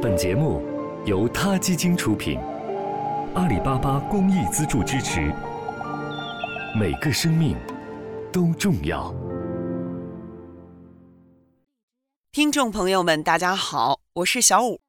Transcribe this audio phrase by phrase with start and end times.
[0.00, 0.62] 本节目
[1.06, 2.38] 由他基金出品，
[3.34, 5.34] 阿里巴巴公益资助支持。
[6.78, 7.56] 每个生命
[8.32, 9.12] 都重要。
[12.30, 14.80] 听众朋友们，大家好，我是小五，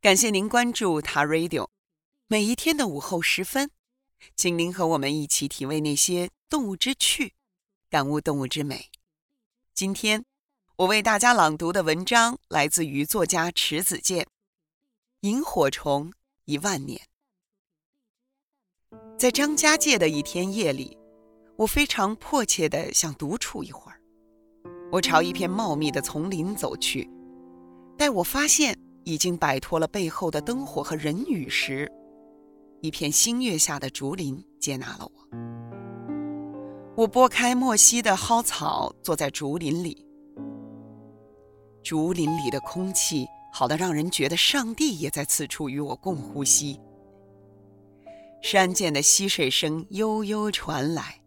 [0.00, 1.66] 感谢您关注他 Radio。
[2.28, 3.68] 每一天的午后时分，
[4.36, 7.32] 请您和我们一起体味那些动物之趣，
[7.90, 8.90] 感悟动物之美。
[9.74, 10.24] 今天
[10.76, 14.24] 我为大家朗读的文章来自于作家迟子建，
[15.22, 16.12] 《萤火虫
[16.46, 17.00] 一万年》。
[19.16, 20.98] 在张家界的一天夜里，
[21.56, 24.00] 我非常迫切地想独处一会儿。
[24.90, 27.08] 我朝一片茂密的丛林走去，
[27.96, 31.88] 待我发现已经摆脱了背后的灯火和人语时，
[32.80, 35.12] 一片星月下的竹林接纳了我。
[36.96, 40.04] 我拨开莫西的蒿草，坐在竹林里。
[41.84, 46.80] 竹林里的空气好得让人觉得上帝也在此处与我共呼吸。
[48.40, 51.20] 山涧的溪水声悠悠传来，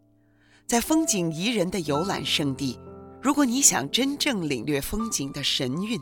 [0.66, 2.78] 在风景宜人的游览胜地。
[3.22, 6.00] 如果你想真正领略风景的神韵，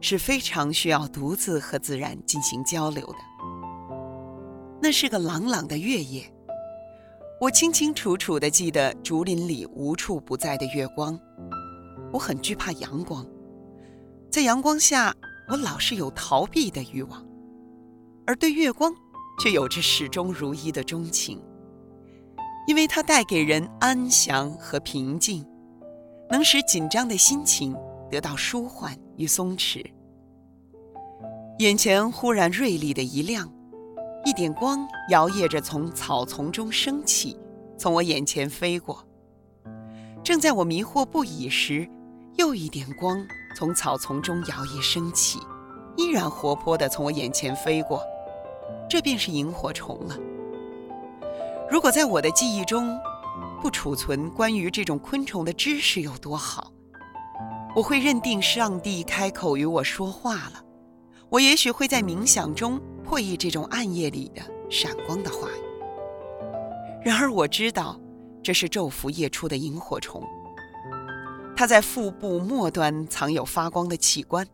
[0.00, 3.18] 是非常需要独自和自然进行交流的。
[4.80, 6.30] 那是个朗朗的月夜，
[7.40, 11.18] 我清清楚楚地记得竹林里无处不在的月光。
[12.12, 13.26] 我很惧怕阳光，
[14.30, 15.12] 在阳光下，
[15.48, 17.24] 我老是有逃避的欲望，
[18.26, 18.92] 而对月光
[19.40, 21.40] 却有着始终如一的钟情，
[22.66, 25.46] 因为它带给人安详和平静。
[26.28, 27.72] 能使紧张的心情
[28.10, 29.84] 得到舒缓与松弛。
[31.60, 33.48] 眼前忽然锐利的一亮，
[34.24, 37.38] 一点光摇曳着从草丛中升起，
[37.78, 39.06] 从我眼前飞过。
[40.24, 41.88] 正在我迷惑不已时，
[42.34, 43.24] 又一点光
[43.56, 45.38] 从草丛中摇曳升起，
[45.96, 48.02] 依然活泼地从我眼前飞过。
[48.86, 50.14] 这便是萤火虫了。
[51.70, 52.94] 如果在我的记忆中，
[53.62, 56.70] 不储存关于这种昆虫的知识有多好？
[57.74, 60.62] 我会认定上帝开口与我说话了。
[61.30, 67.02] 我也许会在冥想中破译这种暗夜里的闪光的话语。
[67.02, 67.98] 然而我知道，
[68.42, 70.22] 这是昼伏夜出的萤火虫。
[71.56, 74.46] 它在腹部末端藏有发光的器官，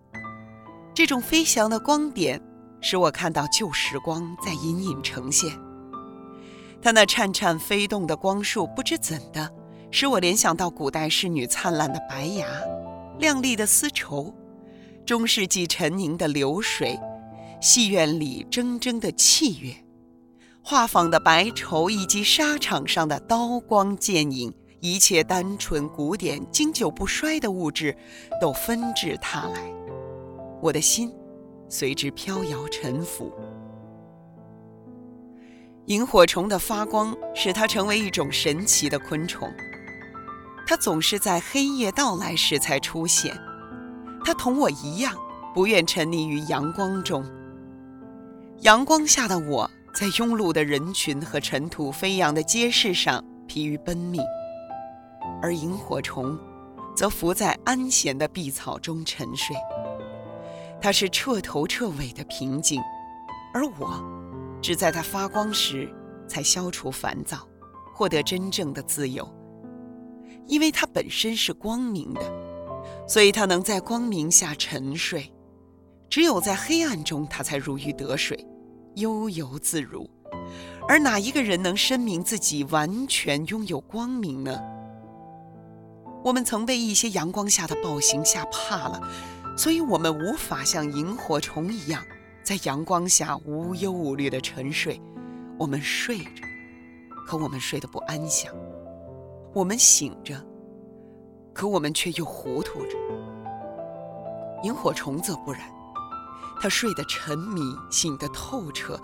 [0.94, 2.40] 这种飞翔的光点
[2.80, 5.50] 使我看到旧时光在隐隐呈现。
[6.80, 9.52] 它那颤颤飞动的光束，不知怎的，
[9.90, 12.46] 使我联想到古代仕女灿烂的白牙、
[13.18, 14.32] 亮丽的丝绸，
[15.04, 16.96] 中世纪沉凝的流水，
[17.60, 19.74] 戏院里铮铮的器乐，
[20.62, 27.96] 画舫的白绸，以及沙场上的刀光剑影，一切单纯、古典、经久不衰的物质，
[28.40, 29.72] 都纷至沓来，
[30.60, 31.14] 我的心
[31.68, 33.32] 随之飘摇沉浮。
[35.86, 39.48] 萤火虫的发光使它成为一种神奇的昆虫。
[40.66, 43.32] 它总是在黑夜到来时才出现。
[44.24, 45.14] 它同我一样，
[45.54, 47.24] 不愿沉溺于阳光中。
[48.62, 54.20] 阳光下的我在庸碌的人群和尘土飞扬的街市上疲于奔命，
[55.42, 56.38] 而萤火虫
[56.94, 59.56] 则伏在安闲的碧草中沉睡。
[60.80, 62.80] 它是彻头彻尾的平静，
[63.52, 64.02] 而我。
[64.62, 65.92] 只在它发光时，
[66.28, 67.44] 才消除烦躁，
[67.92, 69.28] 获得真正的自由。
[70.46, 72.20] 因为它本身是光明的，
[73.08, 75.32] 所以它能在光明下沉睡；
[76.08, 78.46] 只有在黑暗中，它才如鱼得水，
[78.94, 80.08] 悠游自如。
[80.88, 84.60] 而哪一个人能声明自己完全拥有光明呢？
[86.24, 89.00] 我们曾被一些阳光下的暴行吓怕了，
[89.56, 92.02] 所以我们无法像萤火虫一样。
[92.44, 95.00] 在阳光下无忧无虑的沉睡，
[95.58, 96.42] 我们睡着，
[97.26, 98.52] 可我们睡得不安详；
[99.52, 100.44] 我们醒着，
[101.52, 102.96] 可我们却又糊涂着。
[104.64, 105.60] 萤火虫则不然，
[106.60, 107.60] 它睡得沉迷，
[107.90, 109.00] 醒得透彻，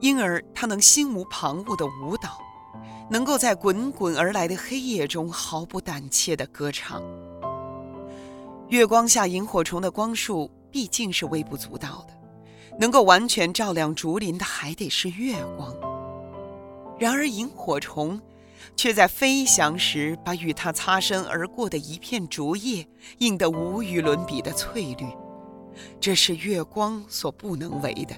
[0.00, 2.38] 因而它能心无旁骛地舞蹈，
[3.10, 7.02] 能够在滚滚而来的黑夜中毫不胆怯地歌唱。
[8.68, 12.14] 月光下，萤火虫的光束毕竟是微不足道的。
[12.78, 15.74] 能够完全照亮竹林的还得是月光，
[16.98, 18.20] 然而萤火虫
[18.76, 22.86] 却在飞翔时把与它擦身而过的一片竹叶
[23.20, 25.06] 映得无与伦比的翠绿，
[25.98, 28.14] 这是月光所不能为的。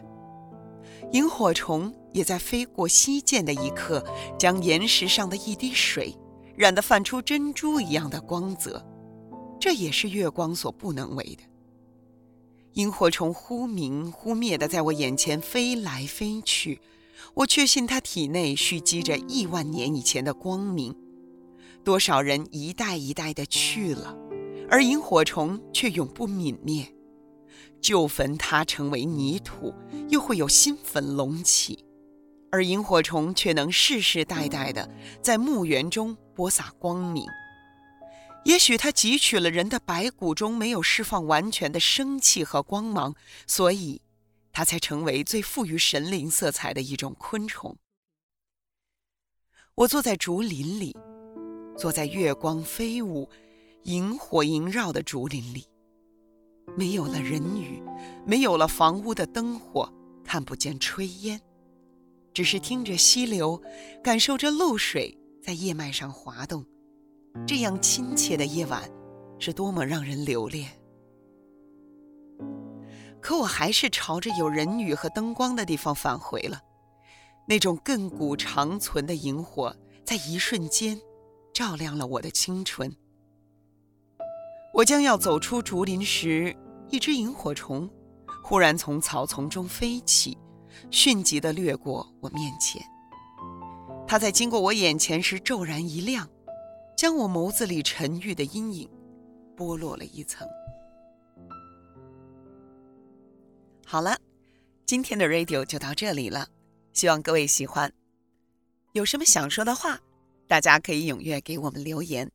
[1.13, 4.05] 萤火虫也在飞过溪涧的一刻，
[4.39, 6.15] 将岩石上的一滴水
[6.57, 8.85] 染得泛出珍珠一样的光泽，
[9.61, 11.43] 这也是月光所不能为的。
[12.75, 16.81] 萤火虫忽明忽灭的在我眼前飞来飞去，
[17.35, 20.95] 我确信它体内蓄积着亿万年以前的光明。
[21.83, 24.17] 多少人一代一代的去了，
[24.71, 26.87] 而萤火虫却永不泯灭。
[27.81, 29.73] 旧坟它成为泥土，
[30.09, 31.85] 又会有新坟隆起，
[32.51, 34.89] 而萤火虫却能世世代代的
[35.23, 37.27] 在墓园中播撒光明。
[38.45, 43.15] 也许它汲取了人的白骨中没有释放完全的生气和光芒，
[43.47, 44.01] 所以
[44.53, 47.77] 它才成为最富于神灵色彩的一种昆虫。
[49.75, 50.97] 我坐在竹林里，
[51.77, 53.29] 坐在月光飞舞、
[53.85, 55.67] 萤火萦绕的竹林里。
[56.77, 57.83] 没有了人语，
[58.27, 59.93] 没有了房屋的灯火，
[60.25, 61.41] 看不见炊烟，
[62.33, 63.61] 只是听着溪流，
[64.03, 66.65] 感受着露水在叶脉上滑动。
[67.47, 68.91] 这样亲切的夜晚，
[69.39, 70.71] 是多么让人留恋。
[73.21, 76.61] 可我还是朝着有人语和灯光的地方返回了。
[77.47, 81.01] 那种亘古长存的萤火，在一瞬间，
[81.53, 82.95] 照亮了我的青春。
[84.75, 86.55] 我将要走出竹林时，
[86.91, 87.89] 一只萤火虫
[88.45, 90.37] 忽然从草丛中飞起，
[90.91, 92.83] 迅疾地掠过我面前。
[94.07, 96.29] 它在经过我眼前时骤然一亮，
[96.97, 98.89] 将我眸子里沉郁的阴影
[99.57, 100.49] 剥落了一层。
[103.85, 104.19] 好了，
[104.87, 106.49] 今天的 radio 就到这里了，
[106.93, 107.93] 希望各位喜欢。
[108.93, 109.99] 有什么想说的话，
[110.47, 112.31] 大家可以踊跃给我们留言。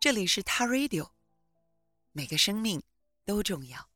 [0.00, 1.08] 这里是他 radio。
[2.12, 2.82] 每个生命
[3.24, 3.87] 都重要。